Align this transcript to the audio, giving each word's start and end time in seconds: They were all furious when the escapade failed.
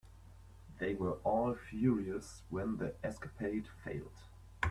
They 0.79 0.95
were 0.95 1.19
all 1.23 1.53
furious 1.53 2.41
when 2.49 2.77
the 2.77 2.95
escapade 3.03 3.67
failed. 3.83 4.23